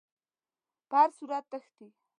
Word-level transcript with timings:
په 0.89 0.95
هر 1.01 1.09
صورت 1.17 1.43
تښتي. 1.51 1.87